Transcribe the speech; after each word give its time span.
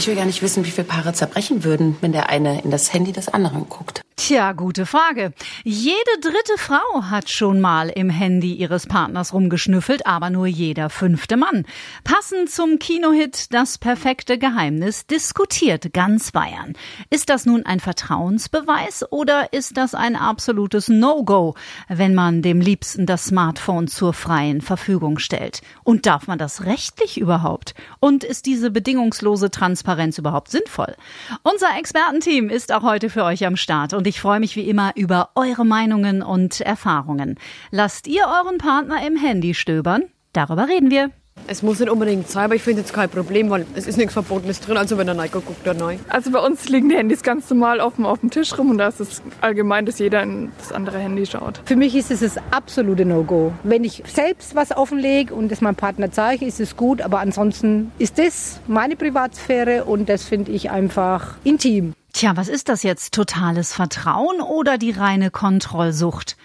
Ich 0.00 0.06
will 0.06 0.16
gar 0.16 0.24
nicht 0.24 0.40
wissen, 0.40 0.64
wie 0.64 0.70
viele 0.70 0.86
Paare 0.86 1.12
zerbrechen 1.12 1.62
würden, 1.62 1.94
wenn 2.00 2.12
der 2.12 2.30
eine 2.30 2.62
in 2.62 2.70
das 2.70 2.94
Handy 2.94 3.12
des 3.12 3.28
anderen 3.28 3.68
guckt. 3.68 4.00
Tja, 4.16 4.52
gute 4.52 4.84
Frage. 4.86 5.32
Jede 5.64 5.96
dritte 6.20 6.56
Frau 6.56 7.02
hat 7.04 7.30
schon 7.30 7.60
mal 7.60 7.88
im 7.88 8.10
Handy 8.10 8.52
ihres 8.52 8.86
Partners 8.86 9.32
rumgeschnüffelt, 9.32 10.06
aber 10.06 10.28
nur 10.28 10.46
jeder 10.46 10.90
fünfte 10.90 11.36
Mann. 11.36 11.64
Passend 12.04 12.50
zum 12.50 12.78
Kinohit 12.78 13.52
Das 13.52 13.78
perfekte 13.78 14.38
Geheimnis 14.38 15.06
diskutiert 15.06 15.92
ganz 15.94 16.32
Bayern. 16.32 16.74
Ist 17.08 17.30
das 17.30 17.46
nun 17.46 17.64
ein 17.64 17.80
Vertrauensbeweis 17.80 19.10
oder 19.10 19.52
ist 19.52 19.78
das 19.78 19.94
ein 19.94 20.16
absolutes 20.16 20.88
No-Go, 20.88 21.54
wenn 21.88 22.14
man 22.14 22.42
dem 22.42 22.60
Liebsten 22.60 23.06
das 23.06 23.24
Smartphone 23.24 23.88
zur 23.88 24.12
freien 24.12 24.60
Verfügung 24.60 25.18
stellt? 25.18 25.62
Und 25.82 26.04
darf 26.04 26.26
man 26.26 26.38
das 26.38 26.66
rechtlich 26.66 27.18
überhaupt? 27.18 27.74
Und 28.00 28.22
ist 28.22 28.44
diese 28.44 28.70
bedingungslose 28.70 29.50
Transparenz 29.50 29.89
überhaupt 30.18 30.50
sinnvoll? 30.50 30.94
Unser 31.42 31.76
Expertenteam 31.78 32.48
ist 32.48 32.72
auch 32.72 32.82
heute 32.82 33.10
für 33.10 33.24
euch 33.24 33.46
am 33.46 33.56
Start 33.56 33.92
und 33.92 34.06
ich 34.06 34.20
freue 34.20 34.40
mich 34.40 34.56
wie 34.56 34.68
immer 34.68 34.92
über 34.96 35.30
eure 35.34 35.64
Meinungen 35.64 36.22
und 36.22 36.60
Erfahrungen. 36.60 37.38
Lasst 37.70 38.06
ihr 38.06 38.24
euren 38.26 38.58
Partner 38.58 39.06
im 39.06 39.16
Handy 39.16 39.54
stöbern? 39.54 40.04
Darüber 40.32 40.68
reden 40.68 40.90
wir. 40.90 41.10
Es 41.52 41.64
muss 41.64 41.80
nicht 41.80 41.90
unbedingt 41.90 42.30
sein, 42.30 42.44
aber 42.44 42.54
ich 42.54 42.62
finde 42.62 42.82
jetzt 42.82 42.92
kein 42.92 43.08
Problem, 43.08 43.50
weil 43.50 43.66
es 43.74 43.88
ist 43.88 43.96
nichts 43.96 44.12
Verbotenes 44.12 44.60
drin. 44.60 44.76
Also 44.76 44.98
wenn 44.98 45.08
er 45.08 45.14
neu 45.14 45.28
guckt, 45.28 45.66
dann 45.66 45.78
neu. 45.78 45.96
Also 46.08 46.30
bei 46.30 46.38
uns 46.38 46.68
liegen 46.68 46.88
die 46.88 46.94
Handys 46.94 47.24
ganz 47.24 47.50
normal 47.50 47.80
offen 47.80 48.06
auf 48.06 48.20
dem 48.20 48.30
Tisch 48.30 48.56
rum 48.56 48.70
und 48.70 48.78
da 48.78 48.86
ist 48.86 49.00
es 49.00 49.20
allgemein, 49.40 49.84
dass 49.84 49.98
jeder 49.98 50.22
in 50.22 50.52
das 50.58 50.70
andere 50.70 50.98
Handy 50.98 51.26
schaut. 51.26 51.60
Für 51.64 51.74
mich 51.74 51.96
ist 51.96 52.12
es 52.12 52.20
das 52.20 52.36
absolute 52.52 53.04
No-Go. 53.04 53.52
Wenn 53.64 53.82
ich 53.82 54.04
selbst 54.06 54.54
was 54.54 54.70
offenlege 54.70 55.34
und 55.34 55.50
es 55.50 55.60
meinem 55.60 55.74
Partner 55.74 56.12
zeige, 56.12 56.46
ist 56.46 56.60
es 56.60 56.76
gut, 56.76 57.02
aber 57.02 57.18
ansonsten 57.18 57.90
ist 57.98 58.20
das 58.20 58.60
meine 58.68 58.94
Privatsphäre 58.94 59.86
und 59.86 60.08
das 60.08 60.22
finde 60.22 60.52
ich 60.52 60.70
einfach 60.70 61.34
intim. 61.42 61.94
Tja, 62.12 62.36
was 62.36 62.46
ist 62.46 62.68
das 62.68 62.84
jetzt? 62.84 63.12
Totales 63.12 63.72
Vertrauen 63.72 64.40
oder 64.40 64.78
die 64.78 64.92
reine 64.92 65.32
Kontrollsucht? 65.32 66.36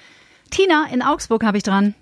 Tina, 0.50 0.88
in 0.92 1.04
Augsburg 1.04 1.44
habe 1.44 1.58
ich 1.58 1.64
dran. 1.64 1.94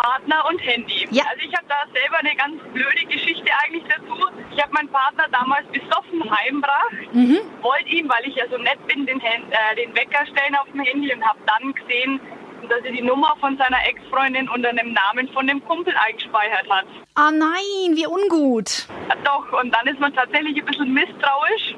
Partner 0.00 0.44
und 0.48 0.58
Handy. 0.64 1.06
Ja. 1.10 1.24
Also 1.30 1.42
ich 1.46 1.54
habe 1.54 1.66
da 1.68 1.76
selber 1.92 2.18
eine 2.18 2.34
ganz 2.36 2.56
blöde 2.72 3.04
Geschichte 3.06 3.50
eigentlich 3.62 3.84
dazu. 3.88 4.16
Ich 4.54 4.62
habe 4.62 4.72
meinen 4.72 4.88
Partner 4.88 5.26
damals 5.30 5.66
besoffen 5.68 6.22
heimgebracht, 6.30 7.12
Mhm. 7.12 7.38
wollte 7.60 7.88
ihm, 7.88 8.08
weil 8.08 8.26
ich 8.26 8.34
ja 8.36 8.44
so 8.50 8.56
nett 8.58 8.84
bin, 8.86 9.04
den, 9.06 9.20
äh, 9.20 9.76
den 9.76 9.94
Wecker 9.94 10.24
stellen 10.26 10.54
auf 10.56 10.66
dem 10.72 10.80
Handy 10.80 11.12
und 11.12 11.22
habe 11.24 11.38
dann 11.46 11.72
gesehen, 11.74 12.20
dass 12.68 12.80
er 12.84 12.92
die 12.92 13.02
Nummer 13.02 13.34
von 13.40 13.56
seiner 13.56 13.78
Ex-Freundin 13.88 14.48
unter 14.48 14.72
dem 14.72 14.92
Namen 14.92 15.28
von 15.32 15.46
dem 15.46 15.64
Kumpel 15.66 15.94
eingespeichert 15.96 16.68
hat. 16.70 16.86
Ah 17.16 17.30
nein, 17.30 17.96
wie 17.96 18.06
ungut. 18.06 18.86
Ja, 19.08 19.16
doch, 19.24 19.52
und 19.60 19.70
dann 19.74 19.86
ist 19.86 19.98
man 20.00 20.14
tatsächlich 20.14 20.56
ein 20.58 20.66
bisschen 20.66 20.92
misstrauisch. 20.92 21.74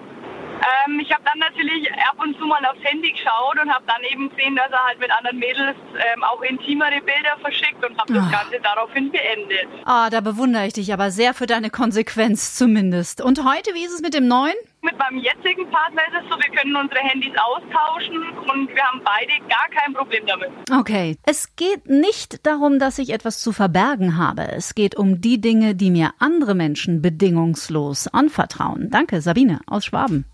Ähm, 0.87 1.01
ich 1.01 1.11
habe 1.13 1.23
dann 1.25 1.39
natürlich 1.39 1.91
ab 1.93 2.17
und 2.23 2.39
zu 2.39 2.47
mal 2.47 2.65
aufs 2.67 2.83
Handy 2.85 3.11
geschaut 3.13 3.59
und 3.61 3.73
habe 3.73 3.85
dann 3.87 4.03
eben 4.11 4.29
gesehen, 4.31 4.55
dass 4.57 4.71
er 4.71 4.85
halt 4.87 4.99
mit 5.01 5.11
anderen 5.11 5.39
Mädels 5.39 5.77
ähm, 6.15 6.23
auch 6.25 6.41
intimere 6.43 7.01
Bilder 7.01 7.37
verschickt 7.41 7.85
und 7.85 7.99
habe 7.99 8.13
das 8.15 8.25
Ah. 8.27 8.31
Ganze 8.43 8.61
daraufhin 8.63 9.11
beendet. 9.11 9.67
Ah, 9.85 10.09
da 10.11 10.21
bewundere 10.21 10.67
ich 10.67 10.73
dich 10.75 10.93
aber 10.93 11.11
sehr 11.11 11.35
für 11.35 11.47
deine 11.47 11.71
Konsequenz 11.71 12.55
zumindest. 12.55 13.21
Und 13.21 13.45
heute, 13.45 13.75
wie 13.75 13.85
ist 13.85 13.93
es 13.95 14.01
mit 14.03 14.15
dem 14.15 14.29
neuen? 14.29 14.55
Mit 14.83 14.99
meinem 14.99 15.19
jetzigen 15.19 15.69
Partner 15.71 16.03
ist 16.09 16.25
es 16.25 16.31
so, 16.31 16.37
wir 16.37 16.53
können 16.57 16.75
unsere 16.75 16.99
Handys 17.01 17.33
austauschen 17.39 18.17
und 18.51 18.69
wir 18.75 18.83
haben 18.83 19.01
beide 19.05 19.33
gar 19.49 19.69
kein 19.71 19.93
Problem 19.95 20.27
damit. 20.27 20.51
Okay. 20.73 21.17
Es 21.25 21.55
geht 21.55 21.89
nicht 21.89 22.45
darum, 22.47 22.79
dass 22.81 22.99
ich 22.99 23.11
etwas 23.13 23.39
zu 23.39 23.53
verbergen 23.53 24.17
habe. 24.17 24.43
Es 24.51 24.75
geht 24.75 24.97
um 24.97 25.21
die 25.21 25.41
Dinge, 25.41 25.75
die 25.77 25.91
mir 25.91 26.13
andere 26.19 26.55
Menschen 26.55 27.01
bedingungslos 27.01 28.09
anvertrauen. 28.09 28.89
Danke, 28.91 29.21
Sabine 29.21 29.61
aus 29.67 29.85
Schwaben. 29.85 30.25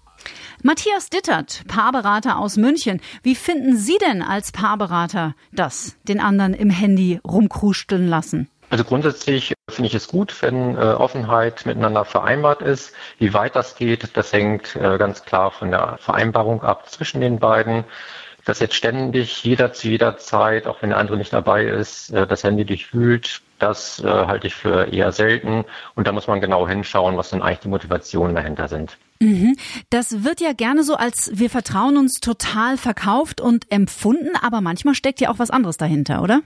Matthias 0.64 1.08
Dittert, 1.08 1.62
Paarberater 1.68 2.36
aus 2.36 2.56
München. 2.56 3.00
Wie 3.22 3.36
finden 3.36 3.76
Sie 3.76 3.96
denn 3.98 4.22
als 4.22 4.50
Paarberater 4.50 5.36
das, 5.52 5.96
den 6.02 6.18
anderen 6.18 6.52
im 6.52 6.68
Handy 6.68 7.20
rumkrusteln 7.24 8.08
lassen? 8.08 8.48
Also 8.68 8.82
grundsätzlich 8.82 9.54
finde 9.70 9.86
ich 9.86 9.94
es 9.94 10.08
gut, 10.08 10.42
wenn 10.42 10.76
äh, 10.76 10.80
Offenheit 10.80 11.64
miteinander 11.64 12.04
vereinbart 12.04 12.60
ist. 12.60 12.92
Wie 13.18 13.32
weit 13.34 13.54
das 13.54 13.76
geht, 13.76 14.16
das 14.16 14.32
hängt 14.32 14.74
äh, 14.74 14.98
ganz 14.98 15.24
klar 15.24 15.52
von 15.52 15.70
der 15.70 15.96
Vereinbarung 15.98 16.62
ab 16.62 16.90
zwischen 16.90 17.20
den 17.20 17.38
beiden. 17.38 17.84
Dass 18.44 18.58
jetzt 18.58 18.74
ständig 18.74 19.44
jeder 19.44 19.72
zu 19.72 19.88
jeder 19.88 20.16
Zeit, 20.16 20.66
auch 20.66 20.82
wenn 20.82 20.90
der 20.90 20.98
andere 20.98 21.18
nicht 21.18 21.32
dabei 21.32 21.66
ist, 21.66 22.10
äh, 22.10 22.26
das 22.26 22.42
Handy 22.42 22.64
durchwühlt, 22.64 23.42
das 23.60 24.00
äh, 24.00 24.08
halte 24.08 24.48
ich 24.48 24.56
für 24.56 24.92
eher 24.92 25.12
selten. 25.12 25.64
Und 25.94 26.08
da 26.08 26.12
muss 26.12 26.26
man 26.26 26.40
genau 26.40 26.66
hinschauen, 26.66 27.16
was 27.16 27.30
denn 27.30 27.42
eigentlich 27.42 27.60
die 27.60 27.68
Motivationen 27.68 28.34
dahinter 28.34 28.66
sind. 28.66 28.98
Mhm. 29.20 29.56
Das 29.90 30.24
wird 30.24 30.40
ja 30.40 30.52
gerne 30.52 30.84
so 30.84 30.94
als 30.94 31.30
wir 31.34 31.50
vertrauen 31.50 31.96
uns 31.96 32.20
total 32.20 32.76
verkauft 32.76 33.40
und 33.40 33.70
empfunden, 33.70 34.36
aber 34.40 34.60
manchmal 34.60 34.94
steckt 34.94 35.20
ja 35.20 35.30
auch 35.30 35.38
was 35.38 35.50
anderes 35.50 35.76
dahinter, 35.76 36.22
oder? 36.22 36.40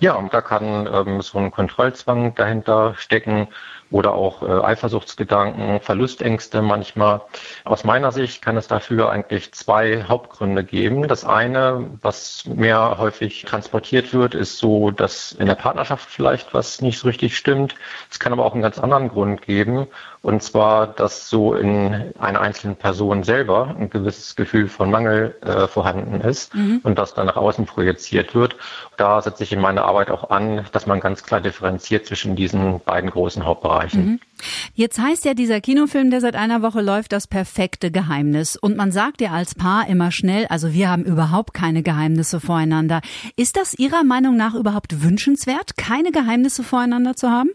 Ja, 0.00 0.14
und 0.14 0.34
da 0.34 0.40
kann 0.40 0.88
ähm, 0.92 1.22
so 1.22 1.38
ein 1.38 1.50
Kontrollzwang 1.50 2.34
dahinter 2.34 2.94
stecken 2.98 3.48
oder 3.90 4.14
auch 4.14 4.42
äh, 4.42 4.46
Eifersuchtsgedanken, 4.46 5.80
Verlustängste 5.80 6.62
manchmal. 6.62 7.22
Aus 7.64 7.84
meiner 7.84 8.12
Sicht 8.12 8.42
kann 8.42 8.56
es 8.56 8.66
dafür 8.66 9.10
eigentlich 9.10 9.52
zwei 9.52 10.04
Hauptgründe 10.08 10.64
geben. 10.64 11.08
Das 11.08 11.24
eine, 11.24 11.90
was 12.02 12.44
mehr 12.46 12.98
häufig 12.98 13.42
transportiert 13.44 14.12
wird, 14.12 14.34
ist 14.34 14.58
so, 14.58 14.90
dass 14.90 15.32
in 15.32 15.46
der 15.46 15.54
Partnerschaft 15.54 16.08
vielleicht 16.08 16.54
was 16.54 16.80
nicht 16.80 16.98
so 16.98 17.08
richtig 17.08 17.36
stimmt. 17.36 17.74
Es 18.10 18.18
kann 18.18 18.32
aber 18.32 18.44
auch 18.44 18.54
einen 18.54 18.62
ganz 18.62 18.78
anderen 18.78 19.08
Grund 19.08 19.42
geben. 19.42 19.86
Und 20.22 20.42
zwar, 20.42 20.86
dass 20.86 21.28
so 21.28 21.54
in 21.54 22.14
einer 22.18 22.40
einzelnen 22.40 22.76
Person 22.76 23.24
selber 23.24 23.76
ein 23.78 23.90
gewisses 23.90 24.36
Gefühl 24.36 24.68
von 24.68 24.90
Mangel 24.90 25.36
äh, 25.42 25.66
vorhanden 25.66 26.22
ist 26.22 26.54
und 26.82 26.98
das 26.98 27.12
dann 27.12 27.26
nach 27.26 27.36
außen 27.36 27.66
projiziert 27.66 28.34
wird. 28.34 28.56
Da 28.96 29.20
setze 29.20 29.42
ich 29.42 29.52
in 29.52 29.60
meiner 29.60 29.84
Arbeit 29.84 30.10
auch 30.10 30.30
an, 30.30 30.64
dass 30.72 30.86
man 30.86 31.00
ganz 31.00 31.24
klar 31.24 31.42
differenziert 31.42 32.06
zwischen 32.06 32.36
diesen 32.36 32.80
beiden 32.80 33.10
großen 33.10 33.44
Hauptbereichen. 33.44 33.83
Jetzt 34.74 34.98
heißt 34.98 35.24
ja 35.24 35.34
dieser 35.34 35.60
Kinofilm, 35.60 36.10
der 36.10 36.20
seit 36.20 36.36
einer 36.36 36.62
Woche 36.62 36.80
läuft, 36.80 37.12
das 37.12 37.26
perfekte 37.26 37.90
Geheimnis. 37.90 38.56
Und 38.56 38.76
man 38.76 38.92
sagt 38.92 39.20
ja 39.20 39.30
als 39.30 39.54
Paar 39.54 39.88
immer 39.88 40.10
schnell, 40.10 40.46
also 40.46 40.72
wir 40.72 40.88
haben 40.90 41.04
überhaupt 41.04 41.54
keine 41.54 41.82
Geheimnisse 41.82 42.40
voreinander. 42.40 43.00
Ist 43.36 43.56
das 43.56 43.74
Ihrer 43.74 44.04
Meinung 44.04 44.36
nach 44.36 44.54
überhaupt 44.54 45.02
wünschenswert, 45.02 45.76
keine 45.76 46.10
Geheimnisse 46.10 46.62
voreinander 46.62 47.16
zu 47.16 47.30
haben? 47.30 47.50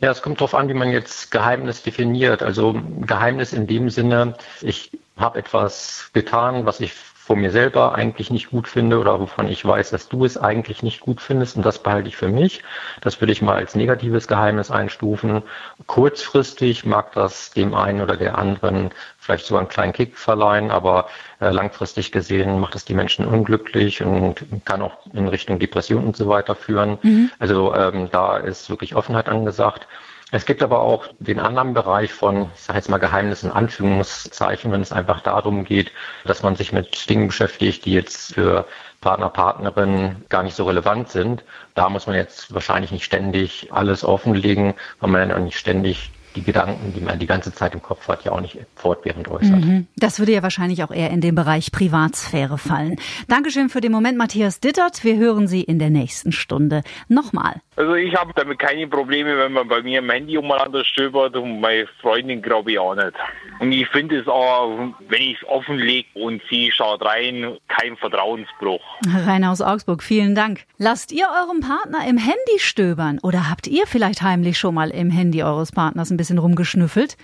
Ja, 0.00 0.10
es 0.10 0.22
kommt 0.22 0.38
darauf 0.40 0.54
an, 0.54 0.68
wie 0.68 0.74
man 0.74 0.90
jetzt 0.90 1.30
Geheimnis 1.30 1.82
definiert. 1.82 2.42
Also 2.42 2.80
Geheimnis 3.02 3.52
in 3.52 3.66
dem 3.66 3.90
Sinne, 3.90 4.34
ich 4.62 4.90
habe 5.16 5.38
etwas 5.38 6.10
getan, 6.14 6.64
was 6.64 6.80
ich 6.80 6.94
vor 7.30 7.36
mir 7.36 7.52
selber 7.52 7.94
eigentlich 7.94 8.32
nicht 8.32 8.50
gut 8.50 8.66
finde 8.66 8.98
oder 8.98 9.20
wovon 9.20 9.46
ich 9.46 9.64
weiß, 9.64 9.90
dass 9.90 10.08
du 10.08 10.24
es 10.24 10.36
eigentlich 10.36 10.82
nicht 10.82 10.98
gut 10.98 11.20
findest 11.20 11.56
und 11.56 11.64
das 11.64 11.80
behalte 11.80 12.08
ich 12.08 12.16
für 12.16 12.26
mich. 12.26 12.64
Das 13.02 13.20
würde 13.20 13.32
ich 13.32 13.40
mal 13.40 13.54
als 13.54 13.76
negatives 13.76 14.26
Geheimnis 14.26 14.72
einstufen. 14.72 15.44
Kurzfristig 15.86 16.84
mag 16.84 17.12
das 17.12 17.52
dem 17.52 17.72
einen 17.72 18.00
oder 18.00 18.16
der 18.16 18.36
anderen 18.36 18.90
vielleicht 19.16 19.46
sogar 19.46 19.60
einen 19.60 19.68
kleinen 19.68 19.92
Kick 19.92 20.18
verleihen, 20.18 20.72
aber 20.72 21.06
äh, 21.40 21.50
langfristig 21.50 22.10
gesehen 22.10 22.58
macht 22.58 22.74
es 22.74 22.84
die 22.84 22.94
Menschen 22.94 23.24
unglücklich 23.24 24.02
und 24.02 24.44
kann 24.64 24.82
auch 24.82 25.06
in 25.12 25.28
Richtung 25.28 25.60
Depression 25.60 26.02
und 26.02 26.16
so 26.16 26.28
weiter 26.28 26.56
führen. 26.56 26.98
Also 27.38 27.72
ähm, 27.76 28.08
da 28.10 28.38
ist 28.38 28.70
wirklich 28.70 28.96
Offenheit 28.96 29.28
angesagt. 29.28 29.86
Es 30.32 30.46
gibt 30.46 30.62
aber 30.62 30.80
auch 30.80 31.08
den 31.18 31.40
anderen 31.40 31.74
Bereich 31.74 32.12
von, 32.12 32.50
ich 32.54 32.60
sage 32.60 32.78
jetzt 32.78 32.88
mal 32.88 32.98
Geheimnis 32.98 33.42
in 33.42 33.50
Anführungszeichen, 33.50 34.70
wenn 34.70 34.80
es 34.80 34.92
einfach 34.92 35.20
darum 35.22 35.64
geht, 35.64 35.90
dass 36.24 36.42
man 36.42 36.54
sich 36.54 36.72
mit 36.72 37.10
Dingen 37.10 37.26
beschäftigt, 37.26 37.84
die 37.84 37.92
jetzt 37.92 38.34
für 38.34 38.64
Partner, 39.00 39.28
Partnerin 39.28 40.24
gar 40.28 40.44
nicht 40.44 40.54
so 40.54 40.64
relevant 40.64 41.08
sind. 41.08 41.42
Da 41.74 41.88
muss 41.88 42.06
man 42.06 42.14
jetzt 42.14 42.54
wahrscheinlich 42.54 42.92
nicht 42.92 43.04
ständig 43.04 43.72
alles 43.72 44.04
offenlegen, 44.04 44.74
weil 45.00 45.10
man 45.10 45.32
auch 45.32 45.38
nicht 45.38 45.58
ständig 45.58 46.12
die 46.36 46.42
Gedanken, 46.42 46.92
die 46.94 47.00
man 47.00 47.18
die 47.18 47.26
ganze 47.26 47.52
Zeit 47.52 47.74
im 47.74 47.82
Kopf 47.82 48.08
hat, 48.08 48.24
ja 48.24 48.32
auch 48.32 48.40
nicht 48.40 48.58
fortwährend 48.76 49.28
äußert. 49.28 49.62
Das 49.96 50.18
würde 50.18 50.32
ja 50.32 50.42
wahrscheinlich 50.42 50.84
auch 50.84 50.90
eher 50.90 51.10
in 51.10 51.20
den 51.20 51.34
Bereich 51.34 51.72
Privatsphäre 51.72 52.58
fallen. 52.58 52.96
Dankeschön 53.28 53.68
für 53.68 53.80
den 53.80 53.92
Moment, 53.92 54.16
Matthias 54.16 54.60
Dittert. 54.60 55.04
Wir 55.04 55.16
hören 55.16 55.46
Sie 55.48 55.62
in 55.62 55.78
der 55.78 55.90
nächsten 55.90 56.32
Stunde 56.32 56.82
nochmal. 57.08 57.60
Also 57.76 57.94
ich 57.94 58.14
habe 58.14 58.32
damit 58.34 58.58
keine 58.58 58.86
Probleme, 58.86 59.38
wenn 59.38 59.52
man 59.52 59.66
bei 59.66 59.82
mir 59.82 60.00
im 60.00 60.10
Handy 60.10 60.36
umeinander 60.36 60.84
stöbert 60.84 61.34
und 61.36 61.60
meine 61.60 61.86
Freundin 62.00 62.42
glaube 62.42 62.72
ich 62.72 62.78
auch 62.78 62.94
nicht. 62.94 63.12
Und 63.58 63.72
ich 63.72 63.88
finde 63.88 64.18
es 64.20 64.28
auch, 64.28 64.92
wenn 65.08 65.22
ich 65.22 65.36
es 65.40 65.48
offenlege 65.48 66.08
und 66.14 66.42
sie 66.50 66.70
schaut 66.72 67.04
rein, 67.04 67.56
kein 67.80 67.96
Vertrauensbruch. 67.96 68.82
Rainer 69.06 69.50
aus 69.50 69.60
Augsburg, 69.60 70.02
vielen 70.02 70.34
Dank. 70.34 70.64
Lasst 70.78 71.12
ihr 71.12 71.26
eurem 71.28 71.60
Partner 71.60 72.06
im 72.06 72.18
Handy 72.18 72.58
stöbern 72.58 73.18
oder 73.22 73.48
habt 73.48 73.66
ihr 73.66 73.86
vielleicht 73.86 74.22
heimlich 74.22 74.58
schon 74.58 74.74
mal 74.74 74.90
im 74.90 75.10
Handy 75.10 75.42
eures 75.42 75.72
Partners 75.72 76.10
ein 76.10 76.16
bisschen 76.16 76.38
rumgeschnüffelt? 76.38 77.16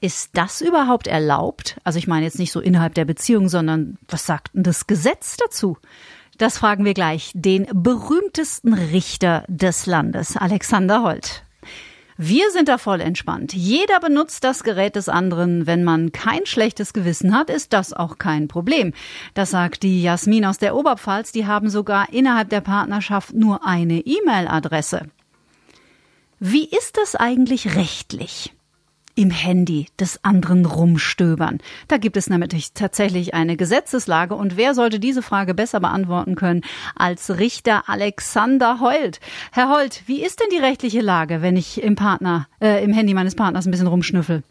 Ist 0.00 0.36
das 0.36 0.60
überhaupt 0.60 1.08
erlaubt? 1.08 1.76
Also 1.84 1.98
ich 1.98 2.06
meine 2.06 2.24
jetzt 2.24 2.38
nicht 2.38 2.52
so 2.52 2.60
innerhalb 2.60 2.94
der 2.94 3.04
Beziehung, 3.04 3.48
sondern 3.48 3.98
was 4.08 4.26
sagt 4.26 4.54
denn 4.54 4.62
das 4.62 4.86
Gesetz 4.86 5.36
dazu? 5.36 5.76
Das 6.38 6.56
fragen 6.56 6.84
wir 6.84 6.94
gleich 6.94 7.32
den 7.34 7.66
berühmtesten 7.72 8.72
Richter 8.74 9.44
des 9.48 9.86
Landes, 9.86 10.36
Alexander 10.36 11.02
Holt. 11.02 11.42
Wir 12.20 12.50
sind 12.50 12.68
da 12.68 12.78
voll 12.78 13.00
entspannt. 13.00 13.54
Jeder 13.54 14.00
benutzt 14.00 14.42
das 14.42 14.64
Gerät 14.64 14.96
des 14.96 15.08
anderen. 15.08 15.68
Wenn 15.68 15.84
man 15.84 16.10
kein 16.10 16.46
schlechtes 16.46 16.92
Gewissen 16.92 17.32
hat, 17.32 17.48
ist 17.48 17.72
das 17.72 17.92
auch 17.92 18.18
kein 18.18 18.48
Problem. 18.48 18.92
Das 19.34 19.52
sagt 19.52 19.84
die 19.84 20.02
Jasmin 20.02 20.44
aus 20.44 20.58
der 20.58 20.74
Oberpfalz. 20.74 21.30
Die 21.30 21.46
haben 21.46 21.70
sogar 21.70 22.12
innerhalb 22.12 22.50
der 22.50 22.60
Partnerschaft 22.60 23.34
nur 23.34 23.64
eine 23.64 24.00
E-Mail-Adresse. 24.00 25.02
Wie 26.40 26.64
ist 26.64 26.96
das 26.96 27.14
eigentlich 27.14 27.76
rechtlich? 27.76 28.52
Im 29.18 29.30
Handy 29.30 29.86
des 29.98 30.22
anderen 30.22 30.64
rumstöbern. 30.64 31.58
Da 31.88 31.96
gibt 31.96 32.16
es 32.16 32.30
nämlich 32.30 32.72
tatsächlich 32.72 33.34
eine 33.34 33.56
Gesetzeslage 33.56 34.36
und 34.36 34.56
wer 34.56 34.74
sollte 34.74 35.00
diese 35.00 35.22
Frage 35.22 35.54
besser 35.54 35.80
beantworten 35.80 36.36
können 36.36 36.60
als 36.94 37.36
Richter 37.36 37.88
Alexander 37.88 38.78
Holt. 38.78 39.18
Herr 39.50 39.70
Holt, 39.70 40.04
wie 40.06 40.22
ist 40.22 40.38
denn 40.38 40.50
die 40.52 40.64
rechtliche 40.64 41.00
Lage, 41.00 41.42
wenn 41.42 41.56
ich 41.56 41.82
im 41.82 41.96
Partner, 41.96 42.46
äh, 42.60 42.84
im 42.84 42.92
Handy 42.92 43.12
meines 43.12 43.34
Partners 43.34 43.66
ein 43.66 43.72
bisschen 43.72 43.88
rumschnüffel? 43.88 44.44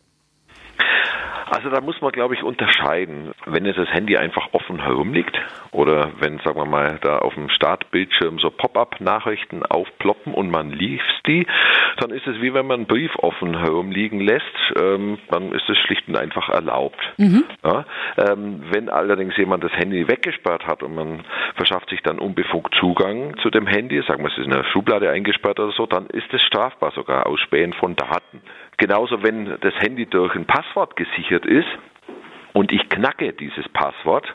Also 1.49 1.69
da 1.69 1.81
muss 1.81 2.01
man, 2.01 2.11
glaube 2.11 2.33
ich, 2.33 2.43
unterscheiden. 2.43 3.31
Wenn 3.45 3.65
jetzt 3.65 3.77
das 3.77 3.89
Handy 3.89 4.17
einfach 4.17 4.49
offen 4.53 4.81
herumliegt 4.83 5.37
oder 5.71 6.11
wenn, 6.19 6.39
sagen 6.39 6.59
wir 6.59 6.65
mal, 6.65 6.99
da 7.01 7.19
auf 7.19 7.33
dem 7.35 7.49
Startbildschirm 7.49 8.39
so 8.39 8.49
Pop-up-Nachrichten 8.49 9.65
aufploppen 9.65 10.33
und 10.33 10.51
man 10.51 10.71
liest 10.71 11.03
die, 11.25 11.47
dann 11.97 12.11
ist 12.11 12.27
es 12.27 12.41
wie 12.41 12.53
wenn 12.53 12.67
man 12.67 12.81
einen 12.81 12.87
Brief 12.87 13.11
offen 13.17 13.57
herumliegen 13.59 14.19
lässt, 14.19 14.43
ähm, 14.79 15.17
dann 15.29 15.51
ist 15.51 15.69
es 15.69 15.77
schlicht 15.77 16.07
und 16.07 16.17
einfach 16.17 16.49
erlaubt. 16.49 16.99
Mhm. 17.17 17.43
Ja? 17.63 17.85
Ähm, 18.17 18.63
wenn 18.71 18.89
allerdings 18.89 19.35
jemand 19.37 19.63
das 19.63 19.71
Handy 19.73 20.07
weggesperrt 20.07 20.65
hat 20.67 20.83
und 20.83 20.95
man 20.95 21.23
verschafft 21.55 21.89
sich 21.89 22.01
dann 22.03 22.19
unbefugt 22.19 22.75
Zugang 22.79 23.37
zu 23.41 23.49
dem 23.49 23.67
Handy, 23.67 24.01
sagen 24.07 24.23
wir, 24.23 24.31
es 24.31 24.37
ist 24.37 24.45
in 24.45 24.51
der 24.51 24.65
Schublade 24.65 25.09
eingesperrt 25.09 25.59
oder 25.59 25.71
so, 25.71 25.85
dann 25.85 26.07
ist 26.07 26.31
es 26.33 26.41
strafbar 26.41 26.91
sogar, 26.91 27.27
Ausspähen 27.27 27.73
von 27.73 27.95
Daten. 27.95 28.41
Genauso, 28.77 29.23
wenn 29.23 29.57
das 29.61 29.73
Handy 29.79 30.05
durch 30.05 30.35
ein 30.35 30.45
Passwort 30.45 30.95
gesichert 30.95 31.45
ist 31.45 31.67
und 32.57 32.71
ich 32.71 32.89
knacke 32.89 33.33
dieses 33.33 33.69
Passwort, 33.69 34.25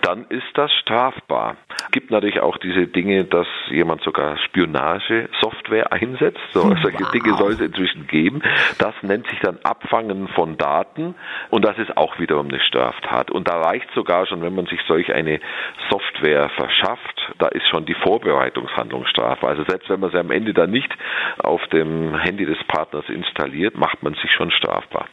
dann 0.00 0.26
ist 0.30 0.48
das 0.54 0.72
strafbar. 0.80 1.56
Es 1.78 1.92
gibt 1.92 2.10
natürlich 2.10 2.40
auch 2.40 2.56
diese 2.58 2.88
Dinge, 2.88 3.24
dass 3.24 3.46
jemand 3.70 4.02
sogar 4.02 4.36
Spionagesoftware 4.38 5.92
einsetzt. 5.92 6.40
So, 6.52 6.64
wow. 6.64 6.76
Solche 6.82 7.04
Dinge 7.12 7.36
soll 7.38 7.52
es 7.52 7.60
inzwischen 7.60 8.08
geben. 8.08 8.42
Das 8.78 8.94
nennt 9.02 9.28
sich 9.28 9.38
dann 9.38 9.60
Abfangen 9.62 10.26
von 10.26 10.58
Daten 10.58 11.14
und 11.50 11.64
das 11.64 11.78
ist 11.78 11.96
auch 11.96 12.18
wiederum 12.18 12.48
eine 12.48 12.58
Straftat. 12.58 13.30
Und 13.30 13.46
da 13.46 13.60
reicht 13.60 13.88
sogar 13.94 14.26
schon, 14.26 14.42
wenn 14.42 14.56
man 14.56 14.66
sich 14.66 14.80
solch 14.88 15.14
eine 15.14 15.38
Software 15.88 16.48
verschafft, 16.56 17.32
da 17.38 17.46
ist 17.46 17.68
schon 17.68 17.86
die 17.86 17.94
Vorbereitungshandlung 17.94 19.06
strafbar. 19.06 19.50
Also 19.50 19.62
selbst 19.68 19.88
wenn 19.88 20.00
man 20.00 20.10
sie 20.10 20.18
am 20.18 20.32
Ende 20.32 20.52
dann 20.52 20.72
nicht 20.72 20.92
auf 21.38 21.64
dem 21.68 22.18
Handy 22.18 22.44
des 22.44 22.58
Partners 22.66 23.04
installiert, 23.08 23.76
macht 23.76 24.02
man 24.02 24.14
sich 24.14 24.32
schon 24.32 24.50
strafbar. 24.50 25.06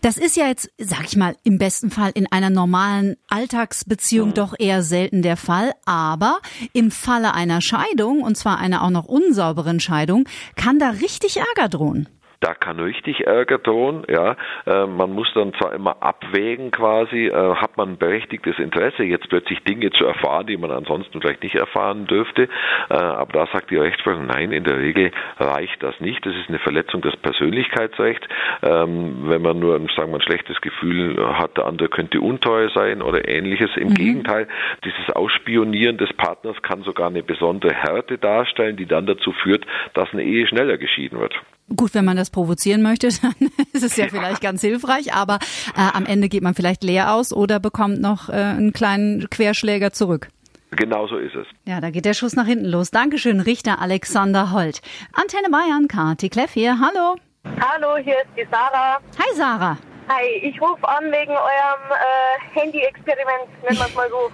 Das 0.00 0.16
ist 0.16 0.36
ja 0.36 0.48
jetzt, 0.48 0.68
sag 0.78 1.04
ich 1.04 1.16
mal, 1.16 1.36
im 1.44 1.58
besten 1.58 1.91
Fall 1.92 2.10
in 2.14 2.26
einer 2.32 2.50
normalen 2.50 3.16
Alltagsbeziehung 3.28 4.30
mhm. 4.30 4.34
doch 4.34 4.54
eher 4.58 4.82
selten 4.82 5.22
der 5.22 5.36
Fall. 5.36 5.72
Aber 5.84 6.40
im 6.72 6.90
Falle 6.90 7.34
einer 7.34 7.60
Scheidung, 7.60 8.22
und 8.22 8.36
zwar 8.36 8.58
einer 8.58 8.82
auch 8.82 8.90
noch 8.90 9.04
unsauberen 9.04 9.78
Scheidung, 9.78 10.28
kann 10.56 10.78
da 10.78 10.90
richtig 10.90 11.36
Ärger 11.36 11.68
drohen 11.68 12.08
da 12.42 12.54
kann 12.54 12.80
richtig 12.80 13.26
Ärger 13.26 13.58
drohen. 13.58 14.02
Ja, 14.08 14.36
äh, 14.66 14.86
man 14.86 15.12
muss 15.12 15.32
dann 15.34 15.54
zwar 15.54 15.72
immer 15.72 16.02
abwägen, 16.02 16.70
quasi, 16.70 17.28
äh, 17.28 17.54
hat 17.54 17.76
man 17.76 17.90
ein 17.90 17.98
berechtigtes 17.98 18.58
Interesse, 18.58 19.04
jetzt 19.04 19.28
plötzlich 19.28 19.62
Dinge 19.62 19.90
zu 19.90 20.04
erfahren, 20.04 20.46
die 20.48 20.56
man 20.56 20.72
ansonsten 20.72 21.20
vielleicht 21.20 21.42
nicht 21.42 21.54
erfahren 21.54 22.06
dürfte. 22.06 22.48
Äh, 22.90 22.94
aber 22.94 23.32
da 23.32 23.46
sagt 23.52 23.70
die 23.70 23.76
Rechtsprechung, 23.76 24.26
nein, 24.26 24.52
in 24.52 24.64
der 24.64 24.78
Regel 24.78 25.12
reicht 25.38 25.82
das 25.82 25.98
nicht. 26.00 26.26
Das 26.26 26.34
ist 26.34 26.48
eine 26.48 26.58
Verletzung 26.58 27.00
des 27.00 27.16
Persönlichkeitsrechts. 27.16 28.26
Ähm, 28.62 29.28
wenn 29.28 29.42
man 29.42 29.60
nur, 29.60 29.78
sagen 29.96 30.10
wir, 30.10 30.18
ein 30.18 30.22
schlechtes 30.22 30.60
Gefühl 30.60 31.16
hat, 31.38 31.56
der 31.56 31.66
andere 31.66 31.88
könnte 31.88 32.20
untreu 32.20 32.68
sein 32.74 33.02
oder 33.02 33.28
ähnliches. 33.28 33.70
Im 33.76 33.90
mhm. 33.90 33.94
Gegenteil, 33.94 34.48
dieses 34.84 35.10
Ausspionieren 35.14 35.96
des 35.96 36.12
Partners 36.14 36.60
kann 36.62 36.82
sogar 36.82 37.08
eine 37.08 37.22
besondere 37.22 37.72
Härte 37.72 38.18
darstellen, 38.18 38.76
die 38.76 38.86
dann 38.86 39.06
dazu 39.06 39.32
führt, 39.32 39.64
dass 39.94 40.12
eine 40.12 40.24
Ehe 40.24 40.46
schneller 40.48 40.76
geschieden 40.76 41.20
wird. 41.20 41.34
Gut, 41.76 41.94
wenn 41.94 42.04
man 42.04 42.16
das 42.16 42.30
provozieren 42.30 42.82
möchte, 42.82 43.08
dann 43.22 43.34
ist 43.72 43.82
es 43.82 43.96
ja 43.96 44.08
vielleicht 44.08 44.40
ganz 44.40 44.60
hilfreich, 44.60 45.14
aber 45.14 45.38
äh, 45.76 45.80
am 45.92 46.06
Ende 46.06 46.28
geht 46.28 46.42
man 46.42 46.54
vielleicht 46.54 46.84
leer 46.84 47.14
aus 47.14 47.32
oder 47.32 47.60
bekommt 47.60 48.00
noch 48.00 48.28
äh, 48.28 48.32
einen 48.32 48.72
kleinen 48.72 49.28
Querschläger 49.30 49.92
zurück. 49.92 50.28
Genau 50.72 51.06
so 51.06 51.18
ist 51.18 51.34
es. 51.34 51.46
Ja, 51.66 51.80
da 51.80 51.90
geht 51.90 52.06
der 52.06 52.14
Schuss 52.14 52.34
nach 52.34 52.46
hinten 52.46 52.64
los. 52.64 52.90
Dankeschön, 52.90 53.40
Richter 53.40 53.80
Alexander 53.80 54.52
Holt. 54.52 54.80
Antenne 55.12 55.50
Bayern, 55.50 55.86
Kati 55.86 56.30
Kleff 56.30 56.52
hier. 56.52 56.78
Hallo. 56.78 57.16
Hallo, 57.44 57.96
hier 58.02 58.14
ist 58.14 58.30
die 58.36 58.46
Sarah. 58.50 58.98
Hi, 59.18 59.36
Sarah. 59.36 59.76
Hi, 60.12 60.26
ich 60.42 60.60
rufe 60.60 60.86
an 60.86 61.10
wegen 61.10 61.32
eurem 61.32 61.84
äh, 61.88 62.60
Handy-Experiment, 62.60 63.48
nennen 63.62 63.78
wir 63.78 63.86
es 63.86 63.94
mal 63.94 64.10
so. 64.10 64.30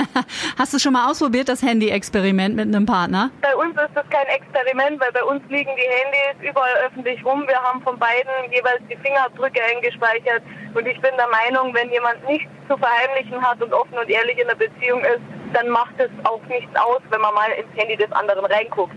Hast 0.58 0.72
du 0.72 0.78
schon 0.78 0.94
mal 0.94 1.10
ausprobiert, 1.10 1.50
das 1.50 1.60
Handy-Experiment 1.60 2.56
mit 2.56 2.74
einem 2.74 2.86
Partner? 2.86 3.30
Bei 3.42 3.54
uns 3.54 3.72
ist 3.72 3.94
das 3.94 4.08
kein 4.08 4.26
Experiment, 4.28 4.98
weil 4.98 5.12
bei 5.12 5.22
uns 5.22 5.42
liegen 5.50 5.70
die 5.76 5.82
Handys 5.82 6.50
überall 6.50 6.72
öffentlich 6.86 7.22
rum. 7.26 7.44
Wir 7.46 7.60
haben 7.62 7.82
von 7.82 7.98
beiden 7.98 8.50
jeweils 8.50 8.80
die 8.88 8.96
Fingerabdrücke 8.96 9.60
eingespeichert. 9.62 10.42
Und 10.72 10.86
ich 10.86 10.98
bin 11.02 11.10
der 11.18 11.28
Meinung, 11.28 11.74
wenn 11.74 11.90
jemand 11.90 12.26
nichts 12.26 12.48
zu 12.66 12.78
verheimlichen 12.78 13.42
hat 13.42 13.60
und 13.60 13.74
offen 13.74 13.98
und 13.98 14.08
ehrlich 14.08 14.38
in 14.38 14.48
einer 14.48 14.56
Beziehung 14.56 15.00
ist, 15.00 15.20
dann 15.52 15.68
macht 15.68 15.94
es 15.98 16.10
auch 16.24 16.42
nichts 16.46 16.74
aus, 16.76 17.00
wenn 17.10 17.20
man 17.20 17.34
mal 17.34 17.50
ins 17.52 17.68
Handy 17.76 17.96
des 17.96 18.10
anderen 18.12 18.44
reinguckt. 18.44 18.94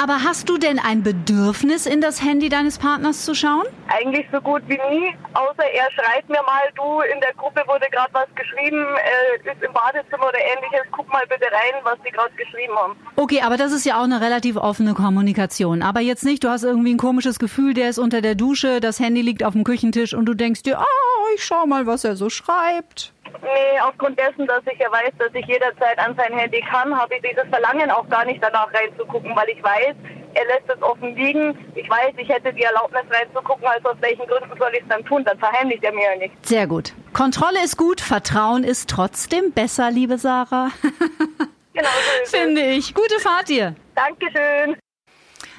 Aber 0.00 0.22
hast 0.22 0.48
du 0.48 0.58
denn 0.58 0.78
ein 0.78 1.02
Bedürfnis, 1.02 1.86
in 1.86 2.00
das 2.00 2.22
Handy 2.22 2.48
deines 2.48 2.78
Partners 2.78 3.24
zu 3.24 3.34
schauen? 3.34 3.64
Eigentlich 3.88 4.26
so 4.32 4.40
gut 4.40 4.62
wie 4.66 4.78
nie, 4.90 5.14
außer 5.34 5.64
er 5.64 5.90
schreibt 5.92 6.28
mir 6.28 6.42
mal, 6.42 6.62
du, 6.74 7.00
in 7.12 7.20
der 7.20 7.32
Gruppe 7.34 7.62
wurde 7.66 7.86
gerade 7.90 8.12
was 8.12 8.28
geschrieben, 8.34 8.84
äh, 8.84 9.50
ist 9.50 9.62
im 9.62 9.72
Badezimmer 9.72 10.28
oder 10.28 10.38
ähnliches, 10.38 10.86
guck 10.90 11.10
mal 11.12 11.22
bitte 11.28 11.46
rein, 11.46 11.80
was 11.82 11.98
sie 12.04 12.10
gerade 12.10 12.34
geschrieben 12.36 12.74
haben. 12.76 12.96
Okay, 13.16 13.40
aber 13.42 13.56
das 13.56 13.72
ist 13.72 13.84
ja 13.84 13.98
auch 13.98 14.04
eine 14.04 14.20
relativ 14.20 14.56
offene 14.56 14.94
Kommunikation. 14.94 15.82
Aber 15.82 16.00
jetzt 16.00 16.24
nicht, 16.24 16.44
du 16.44 16.48
hast 16.48 16.64
irgendwie 16.64 16.94
ein 16.94 16.98
komisches 16.98 17.38
Gefühl, 17.38 17.74
der 17.74 17.88
ist 17.88 17.98
unter 17.98 18.20
der 18.20 18.34
Dusche, 18.34 18.80
das 18.80 19.00
Handy 19.00 19.22
liegt 19.22 19.44
auf 19.44 19.52
dem 19.52 19.64
Küchentisch 19.64 20.14
und 20.14 20.26
du 20.26 20.34
denkst 20.34 20.62
dir, 20.62 20.78
oh, 20.78 21.34
ich 21.34 21.44
schau 21.44 21.66
mal, 21.66 21.86
was 21.86 22.04
er 22.04 22.16
so 22.16 22.28
schreibt. 22.28 23.13
Nee, 23.42 23.80
aufgrund 23.82 24.18
dessen, 24.18 24.46
dass 24.46 24.62
ich 24.70 24.78
ja 24.78 24.90
weiß, 24.90 25.12
dass 25.18 25.34
ich 25.34 25.46
jederzeit 25.46 25.98
an 25.98 26.14
sein 26.16 26.32
Handy 26.32 26.60
kann, 26.62 26.96
habe 26.98 27.14
ich 27.16 27.22
dieses 27.22 27.48
Verlangen 27.50 27.90
auch 27.90 28.08
gar 28.08 28.24
nicht 28.24 28.42
danach 28.42 28.72
reinzugucken, 28.72 29.34
weil 29.36 29.48
ich 29.48 29.62
weiß, 29.62 29.94
er 30.34 30.46
lässt 30.46 30.68
es 30.68 30.82
offen 30.82 31.14
liegen. 31.14 31.56
Ich 31.74 31.88
weiß, 31.88 32.14
ich 32.16 32.28
hätte 32.28 32.52
die 32.52 32.62
Erlaubnis 32.62 33.04
reinzugucken, 33.10 33.66
also 33.66 33.90
aus 33.90 33.96
welchen 34.00 34.26
Gründen 34.26 34.56
soll 34.58 34.72
ich 34.74 34.82
es 34.82 34.88
dann 34.88 35.04
tun? 35.04 35.24
Dann 35.24 35.38
verheimlicht 35.38 35.84
er 35.84 35.92
mir 35.92 36.12
ja 36.12 36.18
nicht. 36.18 36.34
Sehr 36.46 36.66
gut. 36.66 36.92
Kontrolle 37.12 37.62
ist 37.62 37.76
gut, 37.76 38.00
Vertrauen 38.00 38.64
ist 38.64 38.90
trotzdem 38.90 39.52
besser, 39.52 39.90
liebe 39.90 40.18
Sarah. 40.18 40.70
genau 41.72 41.88
so 42.24 42.36
Finde 42.36 42.62
ich. 42.62 42.94
Gute 42.94 43.20
Fahrt 43.20 43.48
dir. 43.48 43.74
Dankeschön. 43.94 44.76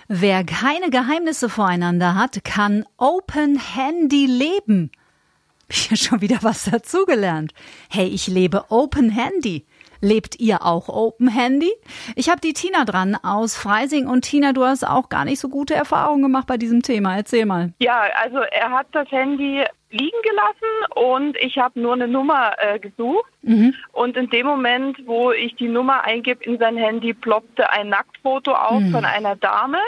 Wer 0.08 0.44
keine 0.44 0.92
Geheimnisse 0.92 1.50
voreinander 1.50 2.16
hat, 2.16 2.44
kann 2.44 2.86
Open 2.98 3.58
Handy 3.58 4.28
leben. 4.28 4.92
Ich 5.68 5.88
habe 5.88 5.98
schon 5.98 6.22
wieder 6.22 6.38
was 6.42 6.66
dazugelernt. 6.66 7.54
Hey, 7.90 8.08
ich 8.08 8.28
lebe 8.28 8.66
Open 8.70 9.10
Handy. 9.10 9.66
Lebt 10.02 10.40
ihr 10.40 10.64
auch 10.64 10.90
Open 10.90 11.28
Handy? 11.28 11.72
Ich 12.16 12.30
habe 12.30 12.42
die 12.42 12.54
Tina 12.54 12.86
dran 12.86 13.18
aus 13.24 13.56
Freising 13.56 14.08
und 14.08 14.22
Tina, 14.22 14.54
du 14.54 14.64
hast 14.64 14.88
auch 14.88 15.10
gar 15.10 15.26
nicht 15.26 15.40
so 15.40 15.50
gute 15.50 15.74
Erfahrungen 15.74 16.22
gemacht 16.22 16.48
bei 16.48 16.58
diesem 16.58 16.82
Thema. 16.84 17.16
Erzähl 17.16 17.46
mal. 17.46 17.74
Ja, 17.80 18.04
also 18.22 18.38
er 18.38 18.72
hat 18.72 18.88
das 18.92 19.10
Handy 19.10 19.64
liegen 19.90 20.18
gelassen 20.24 20.94
und 20.96 21.38
ich 21.38 21.58
habe 21.58 21.80
nur 21.80 21.94
eine 21.94 22.08
Nummer 22.08 22.54
äh, 22.58 22.80
gesucht. 22.80 23.32
Mhm. 23.42 23.74
Und 23.94 24.18
in 24.18 24.30
dem 24.30 24.46
Moment, 24.46 24.98
wo 25.06 25.32
ich 25.32 25.56
die 25.56 25.70
Nummer 25.70 26.04
eingebe 26.04 26.44
in 26.44 26.60
sein 26.60 26.78
Handy, 26.78 27.14
ploppte 27.14 27.70
ein 27.70 27.90
Nacktfoto 27.90 28.54
auf 28.54 28.82
mhm. 28.82 28.92
von 28.92 29.06
einer 29.06 29.36
Dame. 29.36 29.80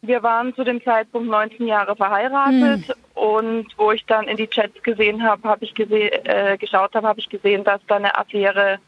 Wir 0.00 0.22
waren 0.22 0.54
zu 0.54 0.64
dem 0.64 0.82
Zeitpunkt 0.82 1.28
19 1.28 1.66
Jahre 1.66 1.96
verheiratet 1.96 2.88
mhm. 2.88 2.94
und 3.14 3.66
wo 3.76 3.90
ich 3.90 4.04
dann 4.06 4.28
in 4.28 4.36
die 4.36 4.48
Chats 4.48 4.82
gesehen 4.82 5.22
habe, 5.22 5.48
habe 5.48 5.64
ich 5.64 5.74
gese 5.74 6.12
äh, 6.24 6.56
geschaut 6.56 6.94
habe, 6.94 7.08
habe 7.08 7.20
ich 7.20 7.28
gesehen, 7.28 7.64
dass 7.64 7.80
da 7.88 7.96
eine 7.96 8.16
Affäre 8.16 8.78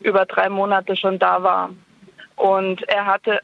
über 0.00 0.26
drei 0.26 0.48
Monate 0.48 0.96
schon 0.96 1.18
da 1.18 1.42
war. 1.42 1.70
Und 2.36 2.82
er 2.88 3.06
hatte 3.06 3.40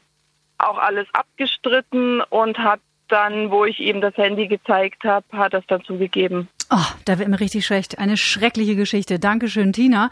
auch 0.57 0.77
alles 0.77 1.07
abgestritten 1.13 2.21
und 2.21 2.59
hat 2.59 2.81
dann, 3.07 3.49
wo 3.49 3.65
ich 3.65 3.79
ihm 3.79 4.01
das 4.01 4.15
Handy 4.17 4.47
gezeigt 4.47 5.03
habe, 5.03 5.25
hat 5.33 5.53
er 5.53 5.59
es 5.59 5.67
dann 5.67 5.83
zugegeben. 5.83 6.47
Oh, 6.71 6.85
da 7.05 7.17
wird 7.17 7.29
mir 7.29 7.39
richtig 7.39 7.65
schlecht. 7.65 7.97
Eine 7.97 8.15
schreckliche 8.15 8.75
Geschichte. 8.75 9.17
Dankeschön, 9.17 9.73
Tina. 9.73 10.11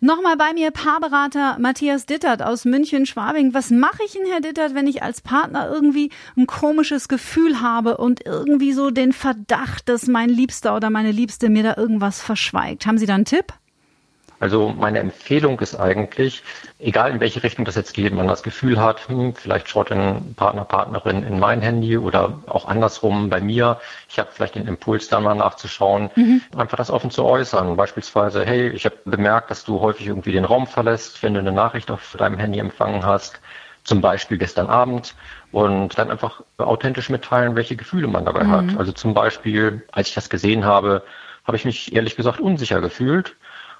Nochmal 0.00 0.38
bei 0.38 0.54
mir 0.54 0.70
Paarberater 0.70 1.58
Matthias 1.58 2.06
Dittert 2.06 2.40
aus 2.40 2.64
München-Schwabing. 2.64 3.52
Was 3.52 3.70
mache 3.70 4.02
ich 4.06 4.12
denn, 4.12 4.26
Herr 4.26 4.40
Dittert, 4.40 4.74
wenn 4.74 4.86
ich 4.86 5.02
als 5.02 5.20
Partner 5.20 5.68
irgendwie 5.70 6.10
ein 6.34 6.46
komisches 6.46 7.08
Gefühl 7.08 7.60
habe 7.60 7.98
und 7.98 8.24
irgendwie 8.24 8.72
so 8.72 8.90
den 8.90 9.12
Verdacht, 9.12 9.86
dass 9.90 10.06
mein 10.06 10.30
Liebster 10.30 10.74
oder 10.74 10.88
meine 10.88 11.10
Liebste 11.10 11.50
mir 11.50 11.62
da 11.62 11.76
irgendwas 11.76 12.22
verschweigt? 12.22 12.86
Haben 12.86 12.96
Sie 12.96 13.06
da 13.06 13.14
einen 13.14 13.26
Tipp? 13.26 13.52
Also 14.42 14.74
meine 14.76 14.98
Empfehlung 14.98 15.60
ist 15.60 15.76
eigentlich, 15.76 16.42
egal 16.80 17.12
in 17.12 17.20
welche 17.20 17.44
Richtung 17.44 17.64
das 17.64 17.76
jetzt 17.76 17.94
geht, 17.94 18.12
man 18.12 18.26
das 18.26 18.42
Gefühl 18.42 18.80
hat, 18.80 19.08
hm, 19.08 19.36
vielleicht 19.36 19.68
schaut 19.68 19.92
ein 19.92 20.34
Partner, 20.34 20.64
Partnerin 20.64 21.22
in 21.22 21.38
mein 21.38 21.60
Handy 21.60 21.96
oder 21.96 22.40
auch 22.48 22.66
andersrum 22.66 23.30
bei 23.30 23.40
mir. 23.40 23.78
Ich 24.08 24.18
habe 24.18 24.30
vielleicht 24.32 24.56
den 24.56 24.66
Impuls, 24.66 25.06
da 25.06 25.20
mal 25.20 25.36
nachzuschauen, 25.36 26.10
mhm. 26.16 26.42
einfach 26.56 26.76
das 26.76 26.90
offen 26.90 27.12
zu 27.12 27.24
äußern. 27.24 27.76
Beispielsweise, 27.76 28.44
hey, 28.44 28.70
ich 28.70 28.84
habe 28.84 28.96
bemerkt, 29.04 29.52
dass 29.52 29.64
du 29.64 29.78
häufig 29.78 30.08
irgendwie 30.08 30.32
den 30.32 30.44
Raum 30.44 30.66
verlässt, 30.66 31.22
wenn 31.22 31.34
du 31.34 31.40
eine 31.40 31.52
Nachricht 31.52 31.92
auf 31.92 32.16
deinem 32.18 32.40
Handy 32.40 32.58
empfangen 32.58 33.06
hast 33.06 33.40
zum 33.84 34.00
Beispiel 34.00 34.38
gestern 34.38 34.68
Abend 34.68 35.14
und 35.52 35.98
dann 35.98 36.10
einfach 36.10 36.42
authentisch 36.58 37.10
mitteilen, 37.10 37.54
welche 37.54 37.76
Gefühle 37.76 38.08
man 38.08 38.24
dabei 38.24 38.42
mhm. 38.42 38.50
hat. 38.50 38.64
Also 38.76 38.90
zum 38.90 39.14
Beispiel, 39.14 39.82
als 39.92 40.08
ich 40.08 40.14
das 40.14 40.30
gesehen 40.30 40.64
habe, 40.64 41.04
habe 41.44 41.56
ich 41.56 41.64
mich 41.64 41.94
ehrlich 41.94 42.16
gesagt 42.16 42.40
unsicher 42.40 42.80
gefühlt 42.80 43.36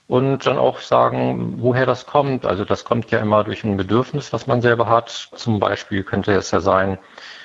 und 0.08 0.46
dann 0.46 0.58
auch 0.58 0.80
sagen, 0.80 1.54
woher 1.58 1.86
das 1.86 2.06
kommt. 2.06 2.44
Also 2.44 2.64
das 2.64 2.84
kommt 2.84 3.10
ja 3.10 3.18
immer 3.18 3.44
durch 3.44 3.64
ein 3.64 3.76
Bedürfnis, 3.76 4.32
was 4.32 4.46
man 4.46 4.60
selber 4.60 4.88
hat. 4.88 5.30
Zum 5.34 5.58
Beispiel 5.58 6.02
könnte 6.02 6.32
es 6.32 6.50
ja 6.50 6.60
sein, 6.60 6.98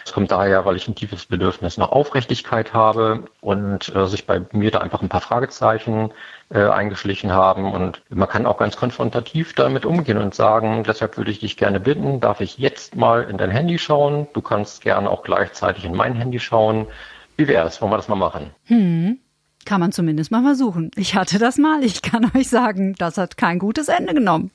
es 0.07 0.13
kommt 0.13 0.31
daher, 0.31 0.63
weil 0.65 0.77
ich 0.77 0.87
ein 0.87 0.95
tiefes 0.95 1.25
Bedürfnis 1.25 1.77
nach 1.77 1.89
Aufrichtigkeit 1.89 2.73
habe 2.73 3.25
und 3.41 3.93
äh, 3.93 4.07
sich 4.07 4.25
bei 4.25 4.41
mir 4.53 4.71
da 4.71 4.79
einfach 4.79 5.01
ein 5.01 5.09
paar 5.09 5.21
Fragezeichen 5.21 6.11
äh, 6.49 6.59
eingeschlichen 6.59 7.33
haben. 7.33 7.73
Und 7.73 8.01
man 8.09 8.29
kann 8.29 8.45
auch 8.45 8.57
ganz 8.57 8.77
konfrontativ 8.77 9.53
damit 9.53 9.85
umgehen 9.85 10.17
und 10.17 10.33
sagen, 10.33 10.83
deshalb 10.85 11.17
würde 11.17 11.31
ich 11.31 11.39
dich 11.39 11.57
gerne 11.57 11.81
bitten, 11.81 12.21
darf 12.21 12.39
ich 12.39 12.57
jetzt 12.57 12.95
mal 12.95 13.23
in 13.23 13.37
dein 13.37 13.51
Handy 13.51 13.77
schauen? 13.79 14.27
Du 14.33 14.41
kannst 14.41 14.81
gerne 14.81 15.09
auch 15.09 15.23
gleichzeitig 15.23 15.83
in 15.83 15.93
mein 15.93 16.15
Handy 16.15 16.39
schauen. 16.39 16.87
Wie 17.35 17.49
wäre 17.49 17.67
es? 17.67 17.81
Wollen 17.81 17.91
wir 17.91 17.97
das 17.97 18.07
mal 18.07 18.15
machen? 18.15 18.51
Hm. 18.65 19.19
Kann 19.67 19.81
man 19.81 19.91
zumindest 19.91 20.31
mal 20.31 20.43
versuchen. 20.43 20.91
Ich 20.95 21.13
hatte 21.15 21.39
das 21.39 21.57
mal. 21.57 21.83
Ich 21.83 22.01
kann 22.01 22.31
euch 22.35 22.47
sagen, 22.47 22.95
das 22.97 23.17
hat 23.17 23.35
kein 23.35 23.59
gutes 23.59 23.89
Ende 23.89 24.13
genommen. 24.13 24.51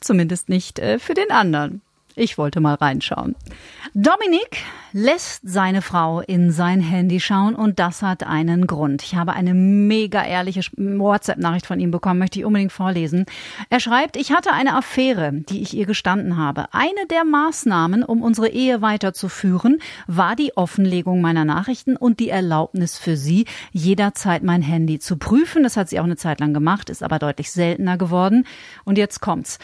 Zumindest 0.00 0.48
nicht 0.48 0.78
äh, 0.78 1.00
für 1.00 1.14
den 1.14 1.32
anderen. 1.32 1.82
Ich 2.18 2.38
wollte 2.38 2.60
mal 2.60 2.76
reinschauen. 2.76 3.36
Dominik 3.92 4.64
lässt 4.92 5.42
seine 5.44 5.82
Frau 5.82 6.20
in 6.20 6.50
sein 6.50 6.80
Handy 6.80 7.20
schauen 7.20 7.54
und 7.54 7.78
das 7.78 8.00
hat 8.00 8.26
einen 8.26 8.66
Grund. 8.66 9.02
Ich 9.02 9.16
habe 9.16 9.34
eine 9.34 9.52
mega 9.52 10.24
ehrliche 10.24 10.62
WhatsApp-Nachricht 10.78 11.66
von 11.66 11.78
ihm 11.78 11.90
bekommen, 11.90 12.18
möchte 12.18 12.38
ich 12.38 12.46
unbedingt 12.46 12.72
vorlesen. 12.72 13.26
Er 13.68 13.80
schreibt, 13.80 14.16
ich 14.16 14.32
hatte 14.32 14.52
eine 14.54 14.74
Affäre, 14.74 15.30
die 15.32 15.60
ich 15.60 15.76
ihr 15.76 15.84
gestanden 15.84 16.38
habe. 16.38 16.72
Eine 16.72 17.06
der 17.10 17.26
Maßnahmen, 17.26 18.02
um 18.02 18.22
unsere 18.22 18.48
Ehe 18.48 18.80
weiterzuführen, 18.80 19.82
war 20.06 20.36
die 20.36 20.56
Offenlegung 20.56 21.20
meiner 21.20 21.44
Nachrichten 21.44 21.98
und 21.98 22.18
die 22.18 22.30
Erlaubnis 22.30 22.96
für 22.98 23.18
sie, 23.18 23.44
jederzeit 23.72 24.42
mein 24.42 24.62
Handy 24.62 24.98
zu 24.98 25.18
prüfen. 25.18 25.64
Das 25.64 25.76
hat 25.76 25.90
sie 25.90 26.00
auch 26.00 26.04
eine 26.04 26.16
Zeit 26.16 26.40
lang 26.40 26.54
gemacht, 26.54 26.88
ist 26.88 27.02
aber 27.02 27.18
deutlich 27.18 27.50
seltener 27.50 27.98
geworden. 27.98 28.46
Und 28.84 28.96
jetzt 28.96 29.20
kommt's. 29.20 29.58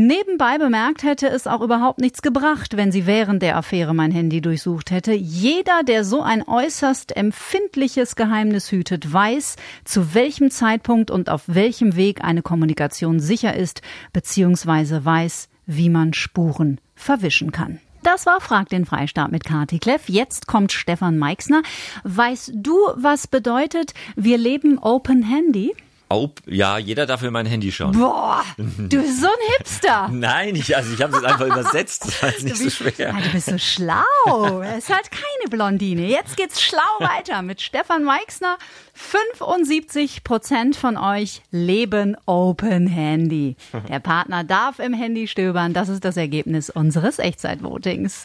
Nebenbei 0.00 0.58
bemerkt 0.58 1.02
hätte 1.02 1.28
es 1.28 1.46
auch 1.46 1.60
überhaupt 1.60 1.97
nichts 2.00 2.22
gebracht, 2.22 2.76
wenn 2.76 2.92
sie 2.92 3.06
während 3.06 3.42
der 3.42 3.56
Affäre 3.56 3.94
mein 3.94 4.10
Handy 4.10 4.40
durchsucht 4.40 4.90
hätte. 4.90 5.12
Jeder, 5.12 5.82
der 5.86 6.04
so 6.04 6.22
ein 6.22 6.46
äußerst 6.46 7.16
empfindliches 7.16 8.16
Geheimnis 8.16 8.70
hütet, 8.70 9.12
weiß, 9.12 9.56
zu 9.84 10.14
welchem 10.14 10.50
Zeitpunkt 10.50 11.10
und 11.10 11.30
auf 11.30 11.42
welchem 11.46 11.96
Weg 11.96 12.24
eine 12.24 12.42
Kommunikation 12.42 13.20
sicher 13.20 13.54
ist, 13.54 13.82
beziehungsweise 14.12 15.04
weiß, 15.04 15.48
wie 15.66 15.90
man 15.90 16.14
Spuren 16.14 16.80
verwischen 16.94 17.52
kann. 17.52 17.80
Das 18.02 18.26
war 18.26 18.40
Frag 18.40 18.68
den 18.68 18.86
Freistaat 18.86 19.32
mit 19.32 19.44
Kati 19.44 19.78
Kleff. 19.78 20.08
Jetzt 20.08 20.46
kommt 20.46 20.72
Stefan 20.72 21.18
Meixner. 21.18 21.62
Weißt 22.04 22.52
du, 22.54 22.74
was 22.94 23.26
bedeutet, 23.26 23.92
wir 24.16 24.38
leben 24.38 24.78
Open 24.78 25.22
Handy? 25.22 25.74
Oh, 26.10 26.30
ja, 26.46 26.78
jeder 26.78 27.04
darf 27.04 27.22
in 27.22 27.32
mein 27.32 27.44
Handy 27.44 27.70
schauen. 27.70 27.92
Boah, 27.92 28.42
du 28.56 29.02
bist 29.02 29.20
so 29.20 29.26
ein 29.26 29.56
Hipster. 29.58 30.08
Nein, 30.12 30.54
ich, 30.56 30.74
also 30.74 30.94
ich 30.94 31.02
habe 31.02 31.14
es 31.14 31.22
einfach 31.22 31.46
übersetzt. 31.46 32.06
Das 32.06 32.22
war 32.22 32.30
jetzt 32.30 32.44
nicht 32.44 32.62
bist, 32.62 32.78
so 32.78 32.84
schwer. 32.90 33.12
du 33.12 33.30
bist 33.30 33.46
so 33.46 33.58
schlau. 33.58 34.62
Es 34.62 34.84
ist 34.84 34.94
halt 34.94 35.10
keine 35.10 35.50
Blondine. 35.50 36.06
Jetzt 36.06 36.36
geht's 36.38 36.62
schlau 36.62 36.80
weiter 37.00 37.42
mit 37.42 37.60
Stefan 37.60 38.04
Meixner. 38.04 38.56
75 38.94 40.24
Prozent 40.24 40.76
von 40.76 40.96
euch 40.96 41.42
leben 41.50 42.16
Open 42.26 42.86
Handy. 42.86 43.56
Der 43.88 44.00
Partner 44.00 44.44
darf 44.44 44.78
im 44.78 44.94
Handy 44.94 45.28
stöbern. 45.28 45.74
Das 45.74 45.88
ist 45.90 46.04
das 46.04 46.16
Ergebnis 46.16 46.70
unseres 46.70 47.18
Echtzeitvotings. 47.18 48.24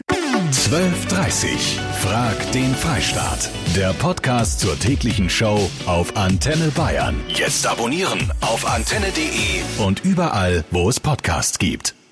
12.30 0.50 1.78
Frag 2.02 2.52
den 2.52 2.74
Freistaat. 2.74 3.50
Der 3.76 3.92
Podcast 3.92 4.60
zur 4.60 4.78
täglichen 4.78 5.30
Show 5.30 5.70
auf 5.86 6.16
Antenne 6.16 6.68
Bayern. 6.74 7.14
Jetzt 7.28 7.66
abonnieren 7.74 8.32
auf 8.40 8.66
antenne.de 8.72 9.84
und 9.84 10.04
überall, 10.04 10.64
wo 10.70 10.88
es 10.88 11.00
Podcasts 11.00 11.58
gibt. 11.58 12.03